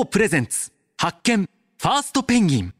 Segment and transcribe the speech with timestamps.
[0.00, 2.74] GO プレゼンツ発見ファーストペンギン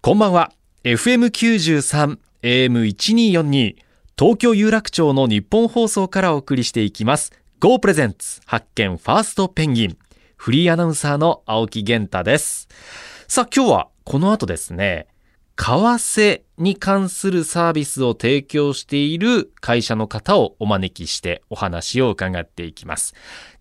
[0.00, 0.50] こんばんは。
[0.82, 3.76] FM93、AM1242、
[4.18, 7.30] 東京有楽町の日本放送からお送りしていきます。
[7.60, 9.98] Go プレゼンツ発見ファーストペンギン。
[10.36, 12.66] フリーアナウンサーの青木源太です。
[13.28, 15.06] さあ今日はこの後ですね、
[15.56, 23.14] 為替に関するサービスを提供している会社の方をお招きしてお話を伺っていきます。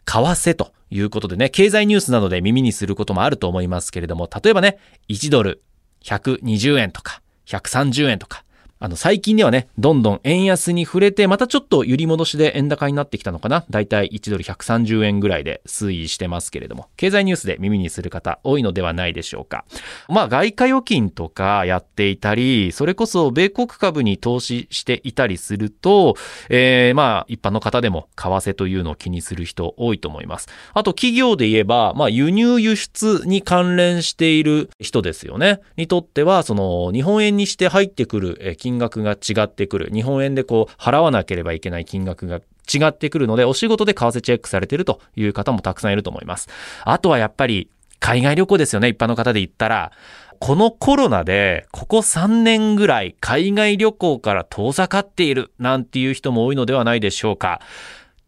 [0.06, 4.78] 為替ということでね、経済ニュースなどで耳にすることもあると思いますけれども、例えばね、
[5.10, 5.64] 1ドル
[6.04, 8.44] 120円とか130円とか、
[8.84, 13.64] あの最近ではね、どんどん円安に触れて、またちょっと揺り戻しで円高になってきたのかな？
[13.70, 19.64] だいたい1ドル130円ぐらいで推移してますけれども、経済ニュースで耳にする方多いのではないでしょうか。
[20.10, 26.18] まあ外貨預金とかやっていたり、それこそ米国株に投資していたりすると、
[26.50, 30.50] えー、まあ一般の方でも為替というのを気にする人多いと思います。
[30.74, 35.62] あと企業で言えば、まあ輸入輸出に関連している人ですよね。
[35.78, 39.90] にとっては、その日本円にして入ってくるえ金額が違ってくる。
[39.94, 46.50] 日本円でこう払わなければいけない金額が違ってくるので、お仕事で為替チェックされてるという方もたくさんいると思います。
[46.84, 48.88] あとはやっぱり海外旅行ですよね。
[48.88, 49.92] 一般の方で言ったら。
[50.40, 57.62] このコロナで、ここ3年ぐらい海外旅行から遠ざかっているなんていう人も多いのではないでしょうか。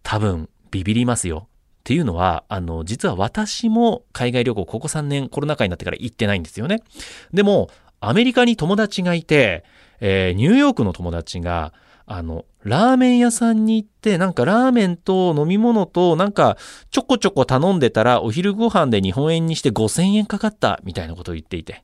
[0.02, 1.50] 多分、ビビりますよ。
[1.50, 1.52] っ
[1.84, 6.84] ていうのは、あの、実は私も海外旅行ここ3年コロナ禍になってから行ってないんですよね。
[7.34, 9.64] でも、アメリカに友達がいて、
[10.00, 11.74] えーニューヨークの友達が、
[12.08, 16.58] あの、ラーメン屋さんに行って、なんかラーメンと飲み物と、なんか
[16.92, 21.84] ちょこちょこ頼んでたら、お昼ご飯で日本円にして5000円かかった、みたいなことを言っていて。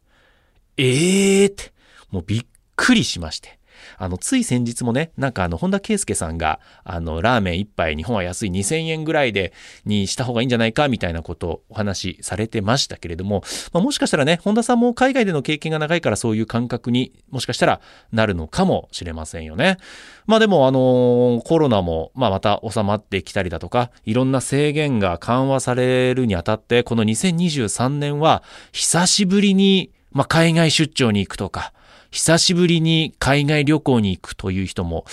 [0.77, 1.73] えーって、
[2.11, 2.45] もうびっ
[2.75, 3.60] くりしまして。
[4.01, 9.53] あの、つい先日もね、なんかあの、本田圭佑さんが、あの、ラーメン一杯日本は安い2000円ぐらいで、
[9.85, 17.79] にした方がいいんじゃないか、みたいなことをお話しされてましたけれども、まあ、もしかしたらね、本田さんも海外での経験が長いからそういう感覚にもしかしたら
[18.11, 19.77] なるのかもしれませんよね。
[20.25, 28.41] まあでもあのコロナも、まあまた収まってきたりだとか、いろんな制限が緩和されるにあたって、この2023年は
[28.71, 31.71] 久しぶりに、まあ海外出張に行くとか、
[32.11, 35.05] 久しぶりに海外旅行に行くという人も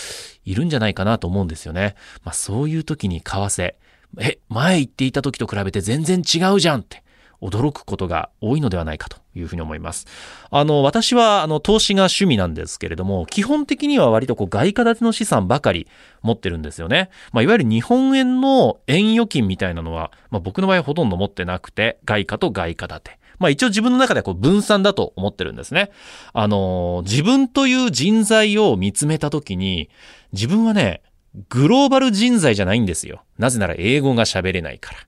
[0.45, 1.95] いるんじゃないかなと思うんですよね。
[2.25, 3.75] まあそういう時に為替、
[4.19, 7.05] え、前言っていた時と比べて全然違うじゃんって
[7.41, 10.07] 驚くことが多いのではないかというふうに思います。
[10.51, 15.87] あの、私はあの投資が趣味なんですけれども、基本的には割とこう外貨建ての資産ばかり
[16.23, 17.11] 持ってるんですよね。
[17.33, 23.19] まあいわゆる日本円の円預金みたいなのは、まあ僕の場合ほとんど持ってなくて、外貨と外貨建て。
[23.39, 25.91] まあ一応自分の中ではこう分散だと思ってるんですね。
[26.33, 29.89] あのー自分という人材を見つめたときに、
[30.33, 31.03] 自分はね、
[31.49, 33.23] グローバル人材じゃないんですよ。
[33.39, 34.99] なぜなら英語が喋れないから。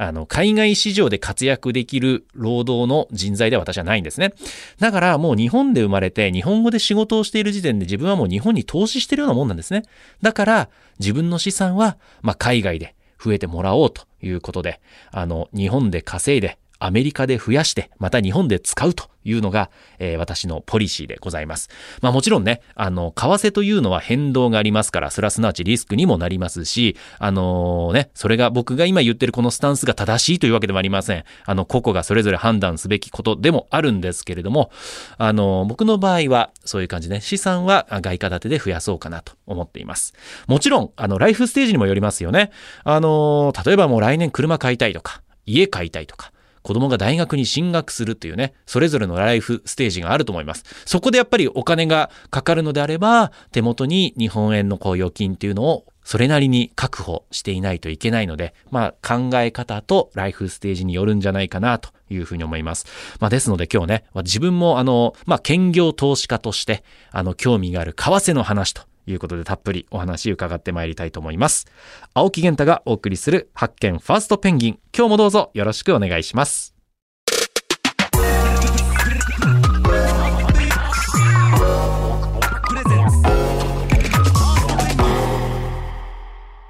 [0.00, 4.32] あの、海外市場で活躍できる労働の人材では私はないんですね。
[4.78, 9.82] だからもう日本で生まれて日本語で仕事をしている時点で自分はもう日本に投資してるようなもんなんですね。
[10.22, 10.68] だから
[11.00, 14.80] 自分の資産は、まあ、海外で増えてもらおうということで、
[15.10, 21.68] あの、日本で稼いで、アメリカで増やして、また日本で使うというのが、えー私のポリシーでございます。
[22.02, 31.24] まあもちろんね、あの、為替というのは変動がありますから、それはすなわちリスクにもなりますし、あのね、それが僕が今言ってるこのスタンスが正しいというわけではありません。
[31.44, 34.70] あの、個々がそれぞれ判断すべきことでもあるんですけれども、
[35.16, 40.14] あの、僕の場合はそういう感じで、資産は外貨建てで増やそうかなと思っています。
[40.46, 42.50] もちろん、あの、ライフステージにもよりますよね。
[42.84, 46.32] あの、例えばもう来年車買いたいとか、家買いたいとか、
[46.68, 50.64] 子供が大学に進学するっていうね、それぞれのライフステージがあると思います。
[50.84, 62.84] そこでやっぱりお金がかかるのであれば、手元に日本円のこう預金っていうのをそれなりに確保していないといけないので、まあ考え方とライフステージによるんじゃないかなというふうに思います。
[63.18, 71.66] まあですので今日ね、自分もあの、まあ兼業投資家として、あの興味がある為替の話ということでたっぷりお話伺ってまいりたいと思います。
[72.14, 74.78] 青木源太がお送りする発見ファーストペンギン。
[74.96, 76.74] 今日もどうぞよろしくお願いします。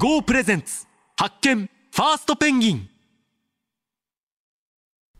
[0.00, 0.86] GO プレゼンツ
[1.16, 2.88] 発見ファーストペンギン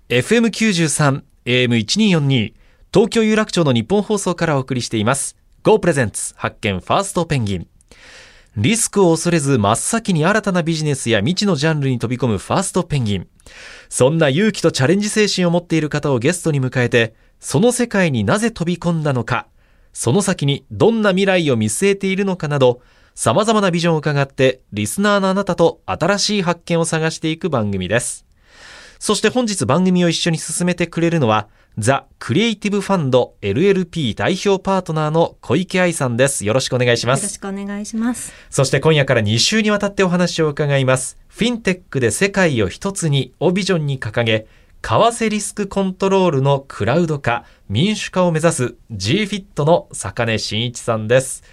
[0.09, 2.55] FM93、AM1242、
[2.95, 5.37] 東京有楽町の日本放送からお送りしています。
[5.65, 7.67] Go プレゼンツ発見ファーストペンギン。
[8.57, 13.29] リスクを恐れず真っ先に新たなビジネスや未知のジャンルに飛び込むファーストペンギン。
[13.89, 19.49] そんな勇気とチャレンジ精神を持っている方をゲストに迎えて、その世界になぜ飛び込んだのか、
[19.93, 22.81] その先にどんな未来を見据えているのかなど、
[23.17, 28.25] 様々なビジョンを伺って、リスナーのあなたと新しい発見を探していく番組です。
[29.01, 31.49] そして本日番組を一緒に進めてくれるのは、
[31.81, 36.45] ザ・クリエイティブファンド LLP 代表パートナーの小池愛さんです。
[36.45, 37.39] よろしくお願いしまよろしす。
[37.39, 38.33] くお願いします。
[38.51, 41.19] そして今夜から2週にわたってお話を伺います。
[41.29, 44.49] フィンテックで世界を一つにをビジョンに掲げ、
[44.83, 51.45] 為替リスクコントロールのクラウド化、民主化を目指す GFIT の坂根真一さんです。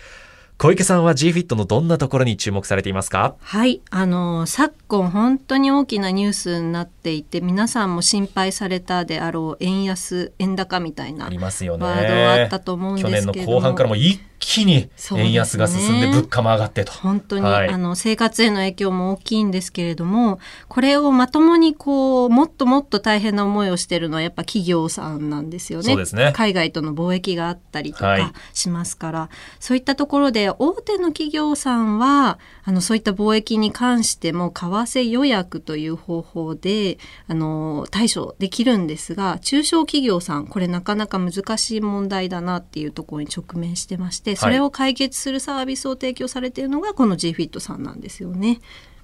[0.58, 3.36] 小池さんは GFIT のどんなところに注目されていますか？
[3.42, 11.84] はい、あの昨今本当に大きなニュースになっていて、皆さんも心配されたであろう円安円高みたいなありますよね。
[11.84, 16.92] ワードはあったと思うんです去けれども、年の後半からも一気に円安が進んで物価も上がってと。
[16.92, 17.70] 本当に、はい。
[17.70, 25.96] あの生活への影響も大きいんですけれどもこれをまともにこうもっともっと大変な思いをしているのはやっぱ企業さんなんですよね。
[25.96, 26.32] ね。
[26.36, 28.22] 海外との貿易があったりとはい。
[28.22, 36.98] かしますから、そういったところで大手の企業さんはあのそういった貿易に関しても為替予約という方法で
[37.28, 48.60] あの対処できるんですが中小企業さんこれなかなか難しい問題だなっていうところに直面してましてそれを解決するサービスを提供されているのがこの GFIT さんなんですよね。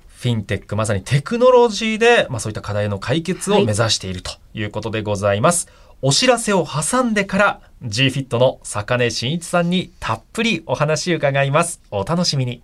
[0.08, 5.68] フィンテック、まさにテクノロジーで、まあそういった課題の解決を目指しているということでございます。
[6.04, 11.82] お知らせを挟んでから GFIT の坂根真一さんにたっぷりお話伺います。
[11.92, 12.62] お楽しみに。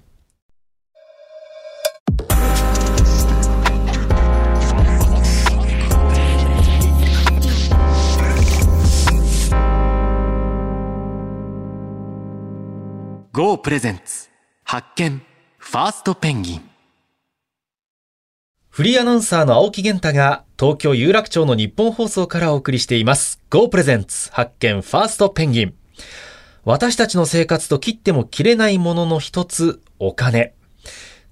[13.38, 14.30] ゴープレゼンツ
[14.64, 15.22] 発見
[15.60, 16.62] ファーストペンギン
[18.68, 23.40] フリーアナウンサーの青木源太が東京有楽町の日本放送からお送りしています。
[23.52, 25.76] Go Presents 発見ファーストペンギン。
[26.66, 30.56] 私たちの生活と切っても切れないものの一つ、お金。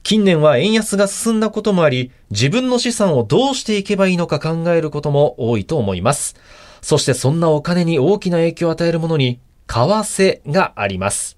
[0.03, 6.35] 近年は円安が進んだこともあり、自分の資産をどうしていけばいいのか考えることも多いと思います。
[6.83, 11.35] そしてそんなお金に大きな影響を与えるものに、為替があります。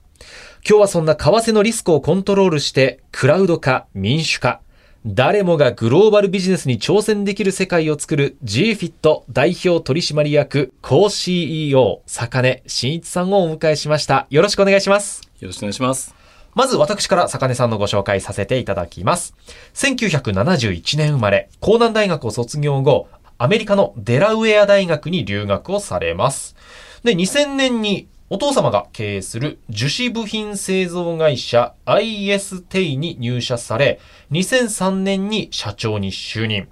[0.65, 4.61] 今日はそんな為替のリスクをコントロールして、クラウド化、民主化、
[5.05, 14.27] 誰もがグローバルビジネスに挑戦できる世界を作る GFIT 代表取締役、co CEO、坂根真一さんをお迎えしました。
[14.29, 15.21] よろしくお願いします。
[15.39, 16.13] よろしくお願いします。
[16.55, 19.33] まず私から坂根さんのご紹介させていただきます。
[19.75, 23.07] 1971年生まれ、江南大学を卒業後、
[23.37, 26.55] アメリカのデラウェア大学に留学をされます。
[27.03, 34.01] で、2000年にお父様が経営する樹脂部品製造会社 IS テイに入社され、
[34.31, 36.67] 2003年に社長に就任。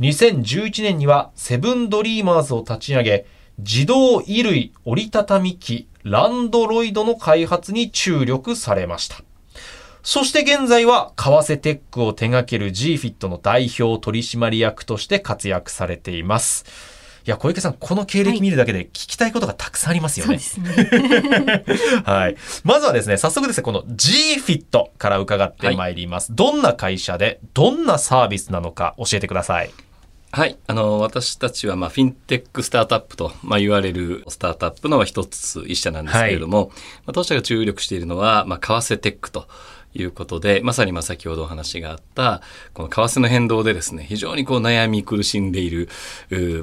[0.00, 3.26] 2011年にはセブンドリーマーズを立ち上げ、
[3.58, 9.18] 自動衣類折りたたみ機ランドロイドの開発に注力されました。
[10.02, 16.64] そして現在は、為替テックを手掛ける GFIT の代表取締役として活躍されています。
[17.26, 20.38] いや、小池さん、この経歴見るだけで聞きたいことがたくさんありますよね。
[20.38, 21.64] そうですね。
[22.06, 22.36] はい。
[22.62, 26.32] まずはですね、早速ですね、この GFIT から伺ってまいります。
[26.36, 29.72] どんな会社で、どんなサービスなのか教えてください。
[30.30, 30.56] はい。
[30.68, 36.70] あの、私たちは、まあ、フィンテックスタートアップと、まあ、言われるスタートアップの一つ一社なんですけれども、
[37.06, 39.48] まあ、当社が注力しているのは、まあ、為替テックと。
[39.96, 42.42] いうことで、まさにまあ先ほどお話があった、
[42.74, 45.88] この為替の変動でですね、非常にこう悩み苦しんでいる、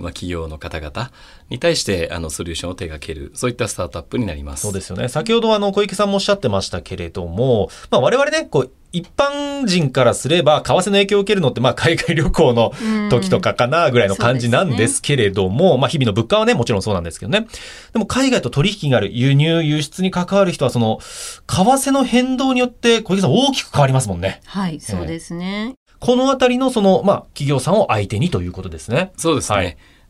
[0.01, 1.11] まあ、企業の方々
[1.49, 4.63] に対して、あの、ソリューションを手掛ける、そういったスタートアップになります。
[4.63, 5.07] そうですよね。
[5.07, 12.71] 先ほどあの小池さんもおっしゃってましたけれども、まあ我々ね、こう、一般人からすれば、為替の影響を受けるのって、まあ海外旅行の
[13.09, 17.47] 時とかかな、ぐらいの感じなんですけれども、まあ日々の物価はね、もちろんそうなんですけどね。
[17.91, 21.07] でも海外と取引がある輸入、輸出に関わる人は、その、為
[21.47, 24.41] 替の変動によって、小池さん大きく変わりますもんね。
[24.45, 25.73] はい、そうですね。
[25.99, 29.11] このあたりのその、まあ企業さんを相手にということですね。
[29.17, 29.55] そうですね。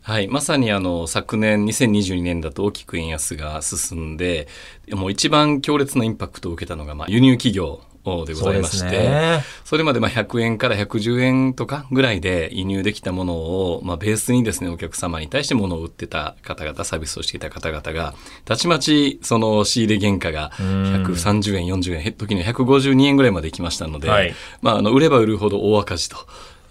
[0.02, 0.28] ははいい。
[0.28, 4.46] まさにあの、昨年2022年だと大きく円安が進んで、
[4.90, 7.80] もう一番強烈なインパクトを受けたのが、まあ、輸入企業
[8.26, 26.16] でございまして、そねそれまでまあ100円から110円とかぐらいで輸入できたものを、まあ、ベースにですね、お客様に対して物を売ってた方々、サービスをしていた方々が、たちまちその仕入れ原価が130円、40円、時には152円ぐらいまで行きましたので、はいまあ、あの、売れば売るほど大赤字と。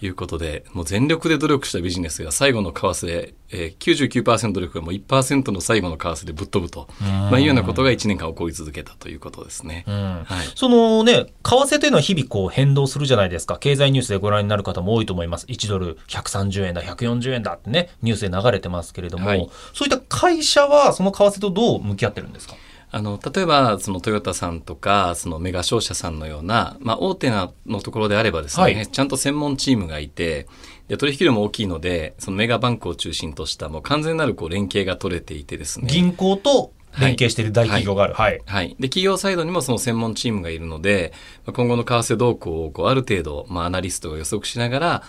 [0.05, 9.83] いうことで、もう全力で努力したビジネスが最後の為替、えー、99%努力がもう1%の最後の為替でぶっ飛ぶと、まあ、いうようなことが1年間起こり続けたということですね。
[9.88, 10.51] はい。
[10.55, 13.57] そのね、為替というのは日々こう変動するじゃないですか。
[13.57, 15.45] 経済ニュースでご覧になる方も多いと思います。
[15.48, 22.55] 1ドル130円だ、140円だってね、ニュースで流れてますけれども、はいそういった会社はその為替とどう向き合ってるんですか？
[22.96, 30.48] あの、例えば、そのトヨタさんとか、そのメガ商社さんのような、まあ、大手なのところであればですね、はいちゃんと専門チームがいて、
[30.88, 35.88] で取引量も大きいので、そのメガバンクを中心としたもう完全なるこう連携が取れていてですね。
[35.88, 38.14] 銀行と連携している大企業がある。
[38.14, 38.40] はい。
[38.46, 38.76] はい。
[38.80, 41.14] で、企業サイドにもその専門チームがいるので、
[41.48, 45.04] まあ今後の為替動向をこうある程度、まあ、アナリストが予測しながら、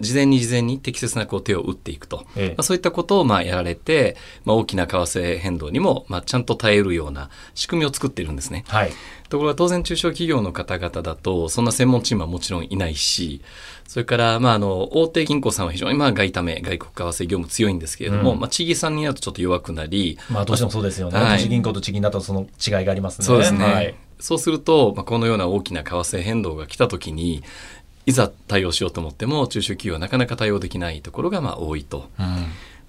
[0.00, 8.64] 事前に事前に適切なこう手を打っていくと、ええまあ、そういったことをまあやられて、まあ、大きな為替変動にもまあちゃんと耐えるような仕組みを作っているんですね。
[8.68, 8.92] はい。
[9.30, 13.40] ところが当然中小企業の方々だと、そんな専門チームはもちろんいないし、
[13.86, 21.18] それから、まあ、あの、大手銀行さんは非常にまあ外為、外国為替業務強いんですけれども、うんまあ、地銀さんになるとちょっと弱くなり、まあどうしてもそうですよね。
[21.18, 23.24] はい銀行と地銀だとその違いがありますね。
[23.24, 23.64] そうですね。
[23.64, 23.94] はい。
[24.18, 27.42] そうすると、まあ、このような大きな為替変動が来たときに、
[28.06, 32.08] いざ対応しようと思っても、中小企業はなかなか対応できないところがまあ多いと。
[32.18, 32.26] うん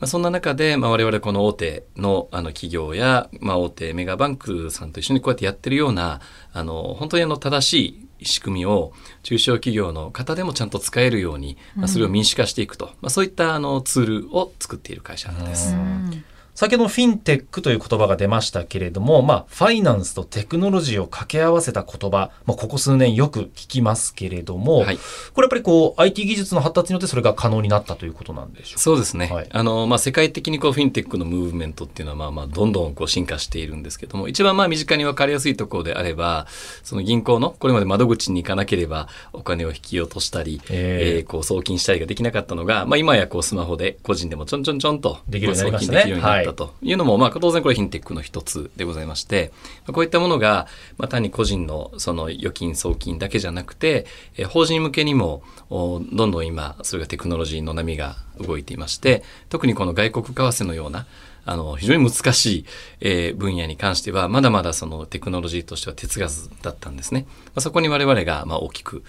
[0.02, 6.22] まあ、そんな中で、まあ、我々この大手のあの企業や、まあ、大手メガバンクさんと一緒にこうやってやってるような、
[6.54, 15.76] あの、本当にあの正しい仕組みを中小企業の方でもちゃんと使えるように、まあ、それを民主化していくと、まあ、そういったあのツールを作っている会社です。
[15.76, 16.24] うん
[16.62, 25.00] 先ほどフィンテックという言葉が出ましたけれども、まあ、ファイナンスとテクノロジーを掛け合わせた言葉、まあ、ここ数年よく聞きますけれども、はい。
[25.34, 28.80] これやっぱりこう、IT 技術の発達によってそれが可能になったということなんでしょうか？
[28.80, 29.32] そうですね。
[29.34, 29.48] はい。
[29.50, 36.46] あの、まあ、世界的にこう、フィンテックのムーブメントっていうのは、まあまあ、どんどんこう、進化しているんですけども、一番まあ、身近に分かりやすいところであれば、
[36.84, 46.02] その銀行の、これまで窓口に行かなければ、お金を引き落としたり、えええーこう、送金したりができなかったのが、まあ、今やこう、スマホで、個人でもちょんちょんちょんと、できるようになりましたね。
[46.02, 49.52] 送金できるよというのも、まあ、当然これ、フィンテックの一つでございまして、
[49.88, 50.68] まあこういったものが、
[50.98, 54.06] まあ、単に個人の、その、預金、送金だけじゃなくて、
[54.38, 61.08] えー法人向けにも、おどんどん今、それがテクノロジーの波が動いていまして、特にこの外国為替のような、
[61.46, 62.66] あの、非常に難しい、
[63.00, 67.26] えー分野に関しては、まだまだそのテクノロジーとしては手つかずだったんですね。
[67.48, 69.04] まあ、そこに我々が、まあ、大きく、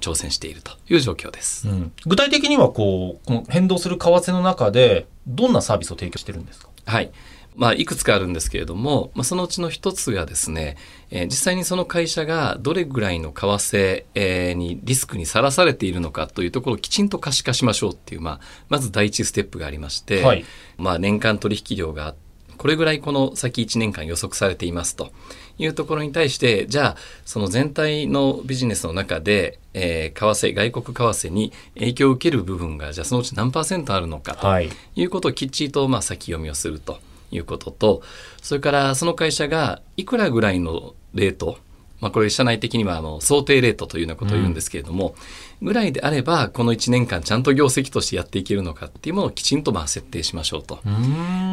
[0.00, 1.68] 挑戦しているという状況です。
[1.68, 6.68] うん具体的にはこう、この変動する為替の中で、どんなサービスを提供してるんですか？
[6.84, 7.12] はい。
[7.54, 10.76] まあ、いくつかあるんですけれども、まあ、そのうちの一つがですね、
[11.10, 20.44] えー実際にその会社がどれぐらいの為替、えーにリスクにさらされているのかというところをきちんと可視化しましょうっていう、まあ、まず第一ステップがありまして、はい
[20.78, 22.14] まあ、年間取引量が
[22.56, 25.10] これぐらいこの先1年間予測されていますと
[25.58, 34.46] いうところに対して、じゃあ、その全体のビジネスの中で、えー為替、外国為替に影響を受ける部分が、じゃあそのうち何パーセントあるのかと。
[34.46, 34.70] はい。
[34.94, 37.00] いうことをきっちりとまあ先読みをすると
[37.32, 38.02] いうことと、
[38.42, 41.58] それからその会社がいくらぐらいのレート、
[42.00, 45.14] まあ、これ社内的にはあの想定レートというようなことを言うんですけれども、
[45.62, 50.80] ぐらいであればこの1年間ちゃんと業績としてやっていけるのかっていうものをきちんとまあ設定しましょうと。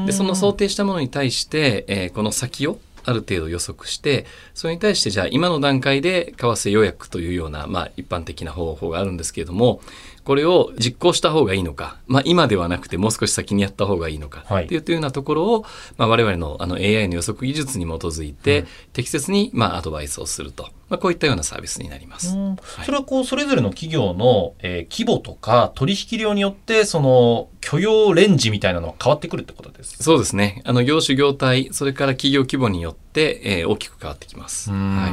[0.06, 9.82] でその想定したものに対して、えーこの先をある程度予測してそれに対してじゃあ今の段階で為替予約というような、まあ、一般的な方法があるんですけれども
[10.30, 14.44] これを実行した方がいいのか、まあ、今ではなくてもう少し先にやった方がいいのか。
[14.48, 14.66] はい。
[14.66, 15.66] っていうようなところを、
[15.98, 22.38] まあ、我々のあの AI の予測技術に基づいて適切にまあアドバイスをすると、まあ、こういったようなサービスになります。
[22.38, 22.58] うん。
[22.86, 30.04] それはこう、それぞれの企業の、えー規模とか取引量によって、その許容レンジみたいなのは変わってくるってことですか？
[30.04, 30.62] そうですね。
[30.64, 34.72] あの業種業態、それから企業規模によって、えー大きく変わってきます。
[34.72, 34.96] うん。
[34.96, 35.12] はい。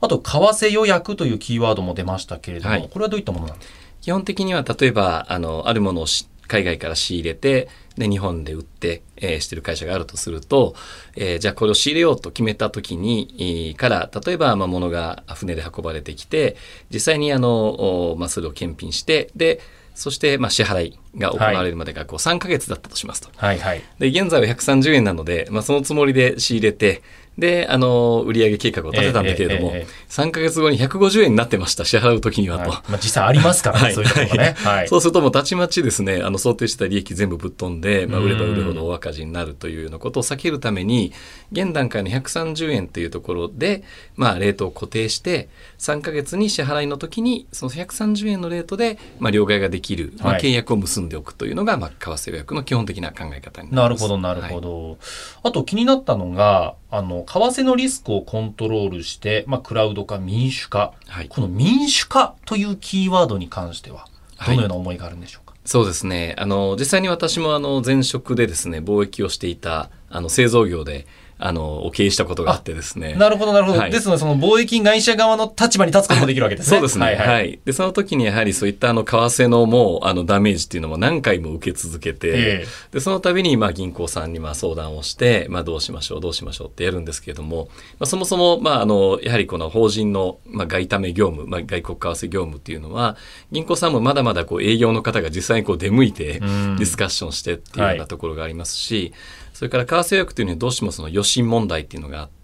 [0.00, 0.22] あと、為
[0.66, 2.88] 替予約というキーワードも出ましたけれども、はい。
[2.88, 3.74] これはどういったものなんですか？
[4.04, 10.74] 基本的には例えばあのあるものをし海外から仕入れてで日本で売って、えーしてる会社があるとすると、
[11.16, 16.56] えーじゃあこれを仕入れようと決めた時にえーから例えばまあ物が船で運ばれてきて
[16.92, 19.60] 実際にあの、おまあ、それを検品してで
[19.94, 23.30] そしてまあ支払いが行われるまでがこう3ヶ月だったとしますと。
[23.36, 23.82] はいはい。
[23.98, 27.00] で現在は130円なので、まあ、そのつもりで仕入れて
[27.38, 32.70] であの売上計画を立てたんだけれども、ええええええ3ヶ月後に150円になってました支払う時にはと。
[32.70, 34.54] はいまあ、実際ありますからね、はいそういうところがね。
[34.56, 34.88] はい。
[34.88, 41.12] そうするともうたちまちですね、あの想定した利益全部ぶっ飛んで、まあ、うん売れば売るほど大赤字になるというようなことを避けるために、
[41.50, 43.82] 現段階の130円というところで、
[44.14, 45.48] まあ、レートを固定して、
[45.84, 54.02] 3ヶ月に支払いの時に、その130円のレートで、まあ、両替ができる、まあ、はい契約を結んでおくというのが、まあ、為替予約の基本的な考え方になります。
[54.02, 54.98] なるほど、なるほど。
[55.42, 60.94] あと気になったのが、あの、為替のリスクをコントロールして、まあ、クラウド化、民主化。
[61.06, 64.06] はいこの民主化というキーワードに関しては、
[64.38, 65.54] どはいのような思いがあるんでしょうか？
[65.64, 66.34] そうですね。
[66.38, 71.06] あの、実際に私もあの、前職でですね、貿易をしていた、あの、製造業で、
[71.46, 73.14] あの、を経営したことがあってですね。
[73.16, 73.78] なるほど、なるほど。
[73.78, 76.76] はいですので、その貿易会社側の立場に立つこともできるわけですね。
[76.78, 77.04] そうですね。
[77.04, 77.60] はい、はい、はい。
[77.66, 82.32] で、その時にやはりそういったあの、為替のもう、あの、ダメージっていうのも何回も受け続けて、え
[82.64, 93.18] えで、その度に、まあ、銀行さんにまあ相談をして、まあ、どうしましょう、どうしましょうってやるんですけれども、まあ、そもそも、まあ、あの、やはりこの法人の、まあ、外為業務、まあ、外国為替業務っていうのは、
[93.52, 99.12] 銀行さんもまだまだこう、営業の方が実際にこう、出向いて、デんィスカッションしてっていうようはないところがありますし、
[99.54, 102.43] それから為替予約というのはどうしてもその余震問題っていうのがあって、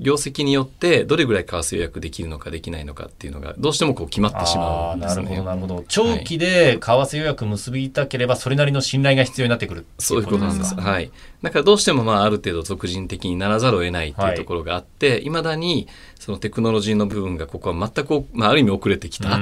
[0.00, 5.24] 業績によってどれぐらい為替予約できるのかできないのかっていうのがどうしてもこう決まってしまうんですね。
[5.24, 5.84] なるほど、なるほど。
[5.88, 10.74] 長期で為替予約結びたければ、それなりの信頼が必要になってくるってそういうことなんです。
[10.74, 11.10] かはい。
[11.42, 19.38] だからどうしてもまあある程度俗人的にならざるを得ないっていうところがあって、い、まだにそのテクノロジーの部分がここは全く、まあある意味遅れてきた。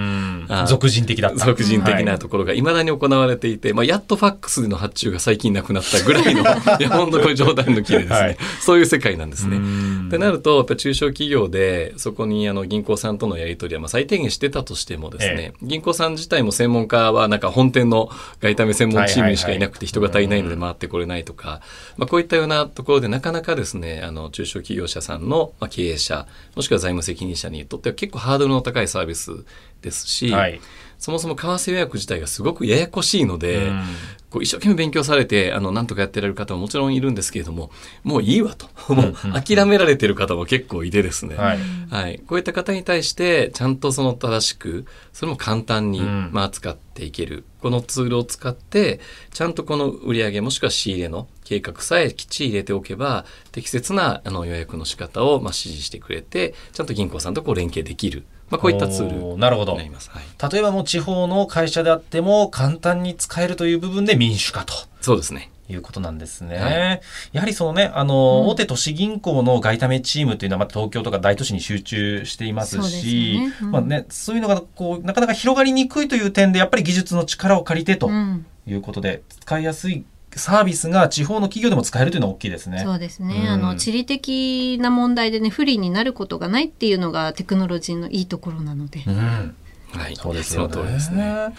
[0.66, 1.44] 俗人的だった。
[1.44, 9.58] 俗人的はないところがいまだに行われていて、まあ、やっとファックスでの発注が最近なくなったぐらいの、 いや、本当これ冗談抜きでですね、はいそういう世界なんですね。
[9.78, 10.08] うん。
[10.08, 21.60] ってなると、やっぱ中小企業で、そこにあの銀行さんとのやり取りはまあ最低限してたとしてもですね、銀行さん自体も専門家はなんか本店の外為専門チームにしかいなくて人が足りないので回ってこれないとか、
[21.96, 29.32] まあ、こういったようなところでなかなかですね、あの中小企業者さんのまあ経営者、もしくは財務責任者にとっては結構ハードルの高いサービス
[29.82, 30.60] ですし、はい
[30.98, 33.82] そもそも為替予約自体がすごくややこしいので、うん
[34.30, 37.70] こう一生懸命勉強されて、あの、なんとかやってられる方ももちろんいるんですけれども、
[38.04, 38.68] もういいわと。
[38.92, 41.34] もう諦められてる方も結構いてですね。
[41.36, 41.58] はい
[41.90, 42.20] はい。
[42.26, 47.44] こういった方に対して、ちゃんとその正しく、それも簡単に、うんまあ、扱っていける。
[47.62, 49.00] このツールを使って、
[49.32, 58.24] ちゃんとこの売上もしくは仕入れの計画さえきっちり入れておけば、適切なあの予約の仕方を、まあ、指示してくれて、ちゃんと銀行さんとこう連携できる。
[58.50, 60.10] まあ、こういったツールなるほどになります。
[60.10, 60.52] はい。
[60.52, 64.74] 例えばもう地方の会社であっても簡単に使えるという部分で民主化と。
[65.00, 65.50] そうですね。
[65.70, 66.56] いうことなんですね。
[66.56, 67.00] はい
[67.32, 80.04] やはりそのね、あの、大手都市銀行の外為チームというのは、また東京とか大都市に集中していますそうですし、よねうんまあね、そういうのが、こう、なかなか広がりにくいという点で、やっぱり技術の力を借りてとうんいうことで、使いやすい
[80.36, 82.82] サービスが地方の企業でも使えるというのは大きいですね。
[82.84, 89.56] そうですね、うんあの地理的な問題でね不利になることがないっていうのがテクノロジーのいいところなので、うん。
[89.92, 90.16] はい。
[90.16, 91.22] そうですよねその通りですね。
[91.30, 91.54] はい。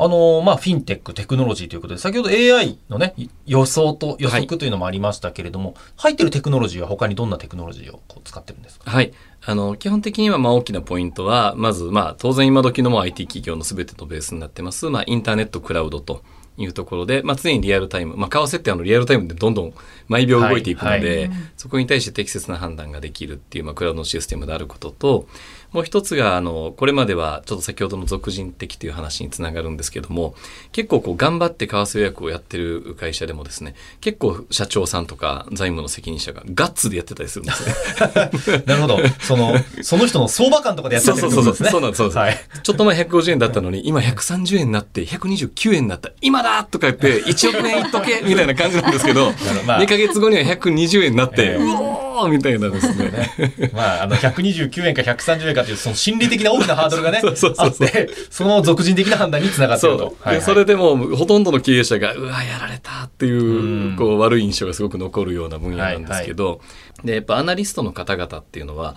[0.00, 3.14] あのまあ、フィンテック、テクノロジーということで、先ほど AI のね、
[3.46, 8.88] 予想と予測というのもありましたけれども、入ってるテクノロジーは他にどんなテクノロジーをこう使ってるんですか？
[8.88, 9.12] はい。
[9.44, 16.22] あの、基本的には、まあ、大きなポイントは、まず、まあ、当然今時のもう IT 企業の全てのベースになってます、まあ、インターネット、クラウドと
[16.58, 19.72] いうところで、まあ、常にリアルタイム、まあ、為替ってあの、リアルタイムでどんどん
[20.08, 21.30] 毎秒動いていくので、はい。
[21.56, 25.28] そこに対して適切な判断ができるっていう、まあ、クラウドのシステムであることと、
[25.72, 30.34] もう一つが、あの、これまでは、ちょっと先ほどの俗人的という話につながるんですけども、
[30.72, 38.62] 結構こう、頑張って為替予約をやってる会社でもですね、結構社長さんとか財務の責任者がガッツでやってたりするんですね。
[38.66, 38.98] なるほど。
[39.20, 41.52] その、その人の相場感とかでやってるってことですね。
[41.52, 42.62] そうそうそうそうなんですそうなんですはい。
[42.62, 46.10] ちょっと前150円だったのに、今130円になって、129円になった。
[46.22, 49.32] 今だとか言って、1億円いっとけみたいな感じなんですけど、
[49.66, 53.70] まあ2ヶ月後には120円になって、ええうおーみたいなですね。
[53.72, 60.04] まあ、あの、129円か130円かという、その心理的な大きなハードルがね、そうそうそうそうあって、その俗人的な判断につながってると。。
[60.04, 66.60] はいはいでそれでもう、ほとんどの経営者が、うわ、やられたっていうう、んこう、悪い印象がすごく残るような分野なんですけど、
[67.04, 68.96] で、やっぱアナリストの方々っていうのは、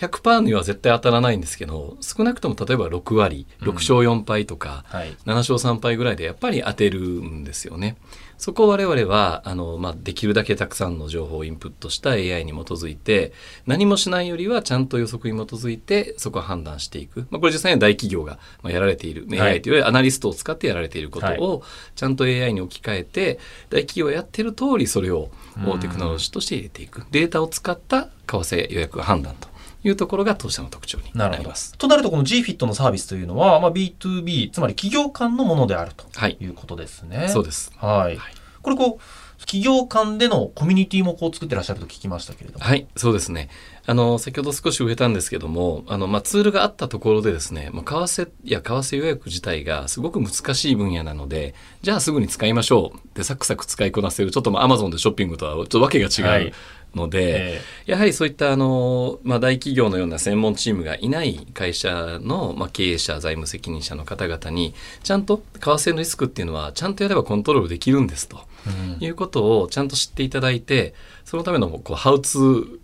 [0.00, 5.14] 100%には絶対当たらないんですけど、少なくとも例えば6割、6勝4敗とか、はい。
[5.26, 7.96] 7勝3敗ぐらいでやっぱり当てるんですよね。
[8.40, 13.34] そこを我々はあの、まあ、できるだけたくさんの情報をインプットした AI に基づいて
[13.66, 19.40] 何もしないよりはちゃんと予測に基づいてそこを判断していく、まあ、これ実際には大企業がまあやられている、はい。
[19.40, 21.62] AI というアナリストを使ってやられていることを
[21.94, 25.30] ちゃんと AI に置き換えて大企業がやってる通りそれを
[25.66, 25.80] うん。
[25.80, 27.04] テクノロジーとして入れていく。
[27.10, 29.49] データを使った為替予約判断と
[29.82, 31.72] いうところが当社の特徴になります。。
[31.78, 37.28] となると、この GFIT のサービスというのは、まあ、B2B、つまり企業間のものであるとはいいうことですね。
[37.28, 37.72] そうです。
[37.76, 38.16] はい。
[38.16, 42.64] はいこれこう、企業間でのコミュニティもこう作ってらっしゃると聞きましたけれども。
[42.64, 43.48] はい、そうですね。
[43.86, 53.16] あの、先ほど少し触れたんですけども、あの、まあ、ツールがあったところでですね、まあ、為替や為替予約自体がすごく難しい分野なので、じゃあすぐに使いましょう。
[53.16, 54.30] で、サクサク使いこなせる。
[54.30, 56.52] ちょっとまあ、アマゾンでショッピングとはちょっとわけが違はいう
[56.94, 68.38] ので、えやはりそういったあの、まあ、大企業のような専門チームがいない会社の、まあ、経営者、財務責任者の方々に、ちゃんと為替のリスクっていうのは、ちゃんとやればコントロールできるんですと。
[68.66, 72.78] えうんいうことをちゃんと知っていただいて、そのためのこうハウツー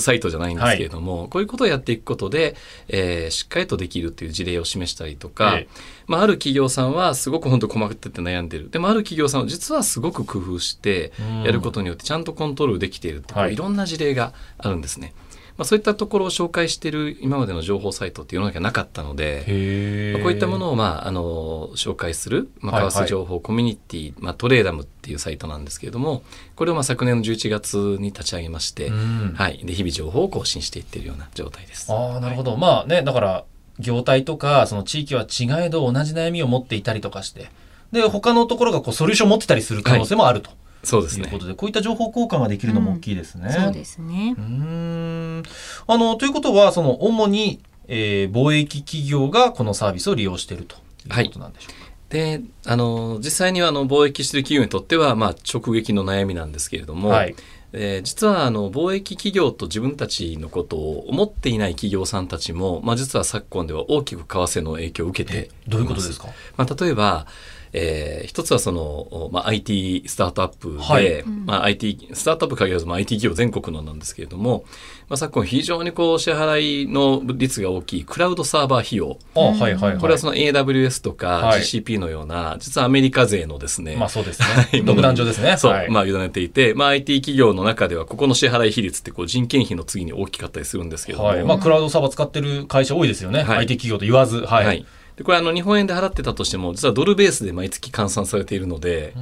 [0.00, 2.56] サイトじゃないんですけれども、こういうことをやっていくことで、
[2.88, 5.68] えーしっかりとできるっていう事例を示したりとか、ええ
[6.06, 8.70] まあ、ある企業さんはすごく本当困ってて悩んでる。
[8.70, 15.12] でもある企業さんは実はすごく工夫してうんやることによってちゃんとコントロールできているって、はいいろんな事例があるんですね。
[15.58, 22.92] まあ、そういったところを紹介している今までの情報サイトって世の中になかったので、へまあこういったものを、まあ、あの紹介する、まあ、はいはい。
[22.92, 26.22] 為替情報コミュニティ、まあ、トレーダムっていうサイトなんですけれども
[26.56, 29.34] これをまあ昨年の11月に立ち上げまして、うん。
[29.34, 31.92] はい、で日々情報を更新していっているような状態です。
[31.92, 32.56] ああ、なるほど。
[32.56, 33.44] まあね、だから、
[33.78, 37.50] 業態とか、その地域は違えど同じ悩みを持っていたりとかして、
[37.92, 40.50] で、他のところがこうソリューションを持ってたりする可能性もあると
[40.86, 43.50] そうですねいうことで、こういった情報交換ができるのも大きいですね。
[43.50, 44.40] そうですねう。
[44.40, 45.42] ーん。
[45.86, 51.86] あの、ということは、その、主に、えー貿易企業がこのサービスを利用しているということなんでしょうか？
[52.08, 57.34] であの実際にはあの貿易している企業にとっては、まあ、直撃の悩みなんですけれども、はい
[57.72, 66.28] えー実はあの貿易企業と自分たちのことを思っていない企業さんたちも、まあ、実は昨今では大きく為替の影響を受けてえどういうことですか？
[66.56, 67.26] まあ、例えば、
[67.72, 74.64] えー一つはその、まあ、IT スタートアップで、はいまあ、IT スタートアップ限らず、まあ、IT 企業全国のなんですけれども、
[75.08, 79.98] まあ、昨今非常にこう支払いの率が大きいクラウドサーバー費用あはいはいはい。
[79.98, 84.82] これはその AWS とかはい GCP のような、実はアメリカ勢のですね、まあそうですはいね。
[84.82, 85.56] 独壇場ですね。
[85.58, 91.44] そう、はいまあ、委ねていて、まあ、IT 企業の中では、ここの支払い比率ってこう人件費の次に大きかったりするんですけれども、はい。
[91.44, 93.42] まあ、クラウドサーバー使ってる会社多いですよね。
[93.42, 94.40] はい IT 企業と言わず。
[94.40, 94.84] はい。
[95.16, 99.14] はいでこれあの日本円で払ってたとしても、実はドルベースで毎月換算されているので、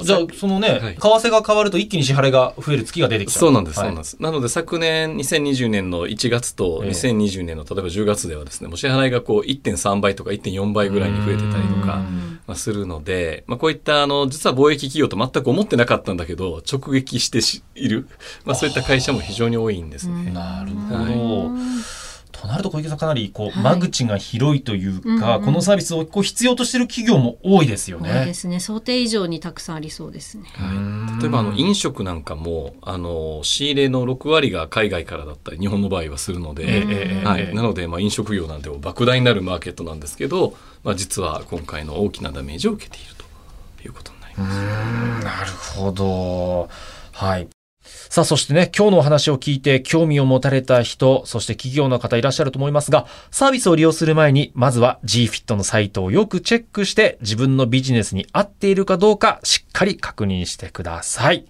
[0.00, 3.40] じゃあ、そのね、はい為替が変わると一気に支払いが増える月が出てきちゃう。
[3.40, 4.16] そうなんです、はいそうなんです。
[4.20, 12.00] なので昨年2020年の1月とええ2020年の例えば10月ではですね、もう支払いがこう1.3倍とか1.4倍ぐらいに増えてたりとか、
[12.46, 18.08] まあ、するので、まあ、こういったあの実は貿易企業と全く思ってなかったんだけど直撃してしいる、
[18.44, 20.30] まあ、そういった会社も非常に多いんですね。
[20.30, 21.50] なるはいほど。
[22.32, 28.34] となると小池さんかなりこう、はい間口が広いというか、うんうんこのサービスをこう必要としている企業も多いですよ多いねで。
[28.34, 28.60] すね。
[28.60, 30.44] 想定以上にたくさんありそうですね。
[30.54, 43.24] はい、例えばあの飲食なんかもあの仕入れの6割が海外からだったり日本の場合はするので、はい、なのでまあ飲食業なんて莫大になるマーケットなんですけど、まあ、実は今回の大きなダメージを受けていると
[43.84, 44.58] いうことになります。
[44.58, 46.68] うんなるほど。
[47.12, 47.48] はい。
[48.08, 61.44] さあ、そしてね、今日のお話を聞いて興味を持たれた人、そして企業の方いらっしゃると思いますが、サービスを利用する前に、まずは GFIT のサイトをよくチェックして、自分のビジネスに合っているかどうか、しっかり確認してください。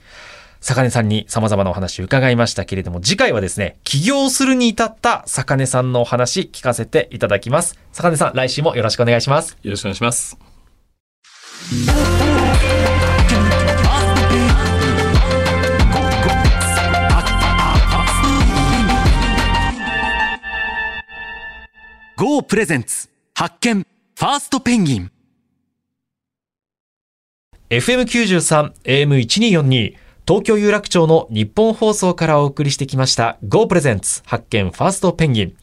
[0.61, 7.79] 坂根さんに様々なお話を伺いましたけれども、次回はですね、起業するに至った坂根さんのお話聞かせていただきます。
[7.93, 9.57] 坂根さん、来週もよろしくお願いします。
[9.63, 10.37] よろしくお願いします。
[22.21, 25.13] ゴープレゼンツ発見ファーストペンギン。
[27.71, 29.95] FM93、AM1242、
[30.27, 35.57] 東京有楽町の日本放送からお送りしてきました Go Presents 発見ファーストペンギン。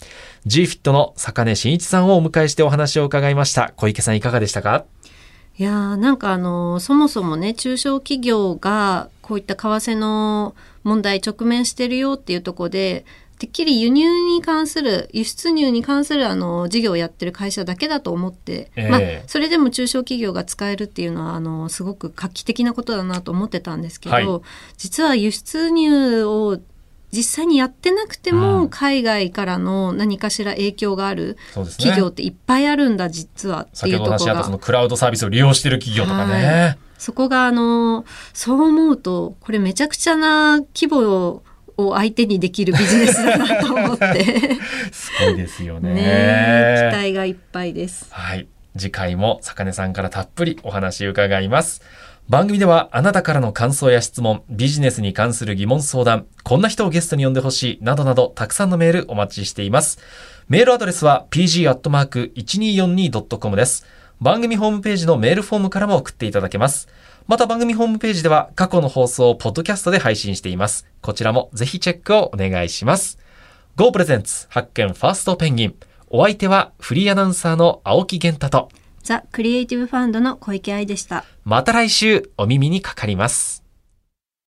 [0.46, 3.74] GFIT の坂根真一さんをお迎えしてお話を伺いました。
[3.76, 4.86] 小池さんいかがでしたか？
[5.58, 13.06] いやーなんかあのそもそもね中小企業がこういった為替の問題直面してるよっていうところで
[13.38, 18.90] てっきり輸入に関する輸出入に関するあの事業をやってる会社だけだと思って、ええ。
[18.90, 24.42] まあそれでも中小企業が使えるっていうのはあのすごく画期的なことだなと思ってたんですけど、はい。
[24.78, 26.60] 実は輸出入を
[27.12, 28.70] 実際にやってなくても、うん。
[28.70, 31.38] 海外からの何かしら影響がある。
[31.54, 36.46] 企業っていっぱいあるんだ実はっていうところがそのクラウドサービスを利用している企業とかね。
[36.46, 36.78] はい。
[36.98, 41.44] そこがあのそう思うとこれめちゃくちゃな規模
[41.78, 44.26] を相手にできるビジネスだなと思って
[44.92, 45.94] すごいですよね。
[45.94, 48.08] ねえ期待がいっぱいです。
[48.10, 48.48] はい。
[48.78, 51.82] 次回も坂根さんからたっぷりお話伺います。
[52.28, 60.00] 番組ではあなたからの感想や質問、ビジネスに関する疑問相談、こんな人をゲストに呼んでほしい、などなどたくさんのメールお待ちしています。
[60.50, 63.86] メールアドレスは pg.1242.com です。
[64.20, 66.88] 番組ホームページのメールフォームからも送っていただけます。
[67.28, 70.86] また番組ホームページでは過去の放送をポッドキャストで配信しています。
[71.02, 73.18] こちらもぜひチェックをお願いします。
[73.76, 75.76] Go Presents 発見ファーストペンギン。
[76.10, 78.70] お相手はフリーアナウンサーの青木源太と、
[79.02, 81.26] ザ・クリエイティブファンドの小池愛でした。
[81.44, 83.55] また来週お耳にかかります。